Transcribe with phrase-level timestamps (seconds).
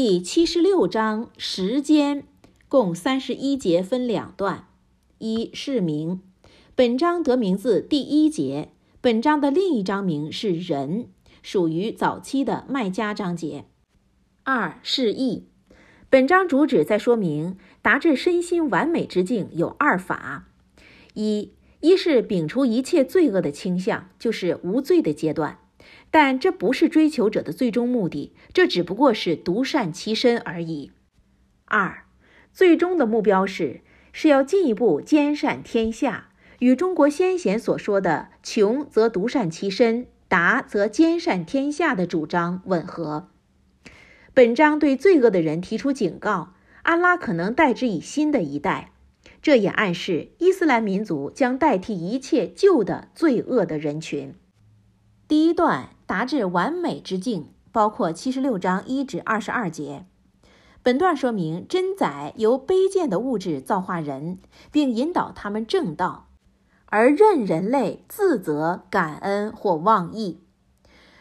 [0.00, 2.22] 第七十六章时间，
[2.68, 4.68] 共三十一节，分两段。
[5.18, 6.20] 一是名，
[6.76, 8.68] 本章得名字第一节。
[9.00, 11.08] 本章的另一章名是人，
[11.42, 13.64] 属于早期的麦加章节。
[14.44, 15.48] 二是义，
[16.08, 20.46] 本章主旨在说明达至身心完美之境有二法：
[21.14, 25.58] 一，一是摒除一切罪恶的倾向，就是无罪的阶段。
[26.10, 30.92] 但这不是追求者的最终目的，这只不过是独善其身而已。
[31.66, 32.04] 二，
[32.52, 43.28] 最终的目标是是要进一步兼善天下，与中国先贤所说的“穷则独善其身，达则兼善天下”的主张吻合。
[44.32, 48.92] 本章对罪恶的人提出警告，安拉可能代之以新的一代，
[49.42, 54.34] 这也暗示伊斯兰民族将代替一切旧的罪恶的人群。
[55.28, 55.90] 第一段。
[56.08, 60.06] 达至完美之境，包括七十六章一至二十二节。
[60.82, 64.38] 本段说明真宰由卑贱的物质造化人，
[64.72, 66.30] 并引导他们正道，
[66.86, 70.40] 而任人类自责、感恩或妄议。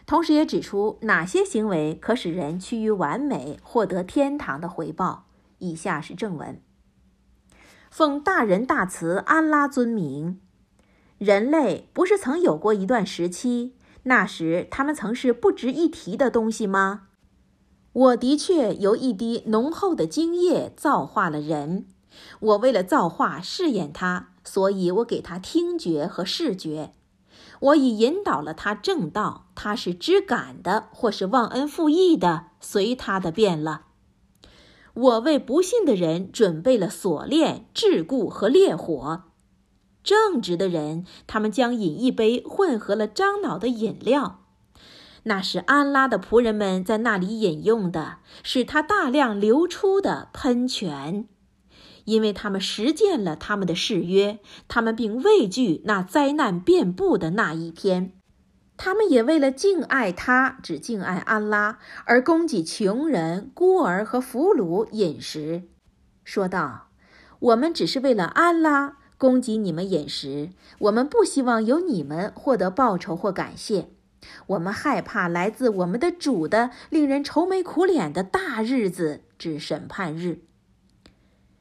[0.05, 5.25] 同时也指出哪些行为可使人趋于完美，获得天堂的回报。
[5.57, 6.61] 以下是正文：
[7.91, 10.39] 奉大仁大慈安拉尊名，
[11.17, 13.73] 人类不是曾有过一段时期？
[14.07, 17.07] 那时，他们曾是不值一提的东西吗？
[17.91, 21.87] 我的确由一滴浓厚的精液造化了人。
[22.39, 26.93] 我为了造化试验他，所以我给他听觉和视觉。
[27.59, 33.87] 我已引导了他正道，他是知感的，或是忘恩负义的，随他的便了。
[34.93, 39.23] 我为不信的人准备了锁链、桎梏和烈火。
[40.07, 44.45] 正直的人，他们将饮一杯混合了樟脑的饮料，
[45.23, 51.27] 那是安拉的仆人们在那里饮用的，使他大量流出的喷泉，
[52.05, 58.13] 因为他们实践了他们的誓约，他们并畏惧那灾难遍布的那一天，
[58.77, 65.63] 他们也为了敬爱他，只敬爱安拉，而供给穷人、孤儿和俘虏饮食，
[66.23, 66.87] 说道
[67.51, 73.89] ：“我们只是为了安拉。”供给你们饮食，我们不希望由你们获得报酬或感谢。
[74.47, 80.41] 我们害怕来自我们的主的令人愁眉苦脸的大日子之审判日。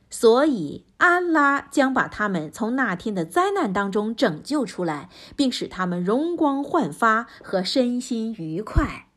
[0.09, 9.09] 所以，安拉将把他们从那天的灾难当中拯救出来，并使他们容光焕发和身心愉快，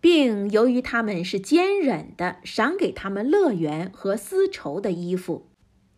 [0.00, 5.48] 并由于他们是坚忍的，赏给他们乐园和丝绸的衣服。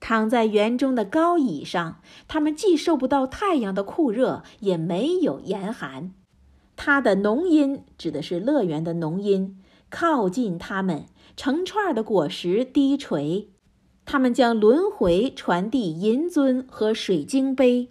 [0.00, 6.12] 躺在园中的高椅上，他们既受不到太阳的酷热，也没有严寒。
[6.76, 9.58] 他的浓荫指的是乐园的浓荫，
[9.88, 11.06] 靠近他们，
[11.36, 13.48] 成串的果实低垂。
[14.04, 17.88] 他们将轮回传递银樽和水晶杯，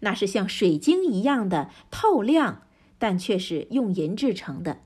[0.00, 2.62] 那是像水晶一样的透亮，
[2.98, 4.78] 但却是用银制成的。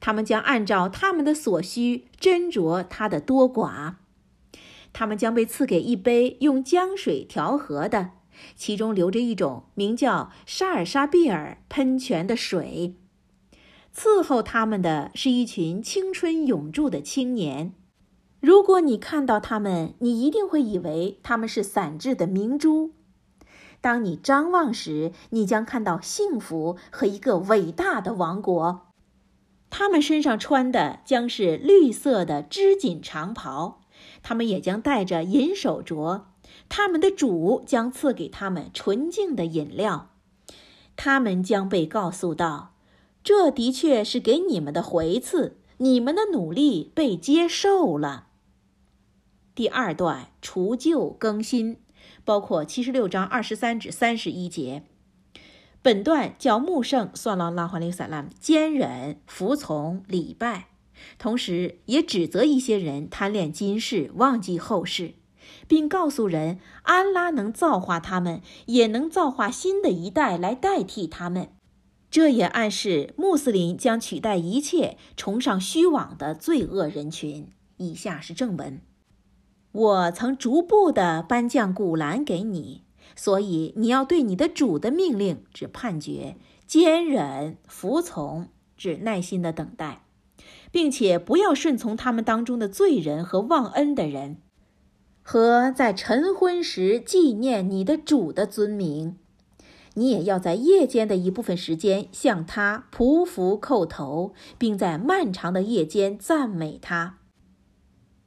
[0.00, 3.96] 他们将按照他们的所需斟酌它的多寡。
[4.92, 8.10] 他们将被赐给一杯用江水调和的，
[8.56, 12.96] 其中流着一种名叫沙尔沙比尔喷泉的水。
[13.94, 17.74] 伺候他们的是一群青春永驻的青年。
[18.40, 22.92] 如果你看到他们，你一定会以为他们是散置的明珠。
[23.80, 28.92] 当你张望时，你将看到幸福和一个伟大的王国。
[29.70, 33.80] 他们身上穿的将是绿色的织锦长袍。
[34.22, 36.22] 他们也将带着银手镯，
[36.68, 40.10] 他们的主将赐给他们纯净的饮料。
[40.96, 42.74] 他们将被告诉道
[43.22, 48.26] ：“这的确是给你们的回赐，你们的努力被接受了。”
[49.54, 51.78] 第二段除旧更新，
[52.24, 54.84] 包括七十六章二十三至三十一节。
[55.80, 60.68] 本段叫穆圣算了拉华利萨拉坚忍、服从、礼拜。
[61.18, 65.14] 同时，也指责一些人贪恋今世，忘记后世，
[65.66, 71.48] 并告诉人，安拉能造化他们，也能造化新的一代来代替他们。
[72.10, 77.48] 这也暗示穆斯林将取代一切崇尚虚妄的罪恶人群。
[77.76, 78.80] 以下是正文：
[79.72, 82.82] 我曾逐步地颁降古兰给你，
[83.14, 86.36] 所以你要对你的主的命令指判决，
[86.66, 90.02] 坚忍服从，指耐心的等待。
[90.70, 94.38] 并且不要顺从他们当中的罪人和忘恩的人，
[95.22, 99.16] 和在晨昏时纪念你的主的尊名。
[99.94, 107.18] 你也要在夜间的一部分时间向他匍匐叩头，并在漫长的夜间赞美他。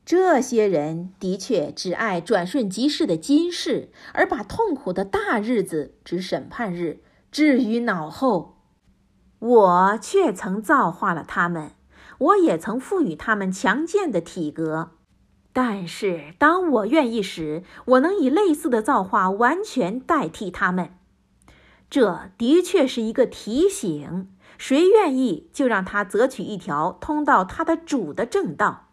[0.03, 7.01] 这些人的确只爱转瞬即逝的今世，而把痛苦的大日子指审判日
[7.31, 8.57] 置于脑后。
[9.39, 11.71] 我却曾造化了他们，
[12.21, 14.91] 我也曾赋予他们强健的体格。
[15.53, 20.91] 但是，当我愿意时，我能以类似的造化完全代替他们。
[21.89, 28.89] 这的确是一个提醒，谁愿意就让他择取一条通到他的主的正道。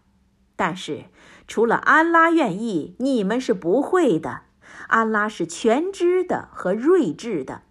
[0.57, 1.05] 但是，
[1.47, 4.41] 除了安拉愿意，你们是不会的。
[4.89, 7.63] 安拉是全知的和睿智的，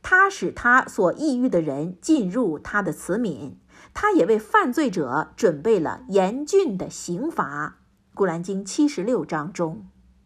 [0.00, 3.56] 他使他所抑郁的人进入他的慈悯，
[3.92, 7.78] 他也为犯罪者准备了严峻的刑罚。
[8.14, 9.86] 古兰经七十六章中。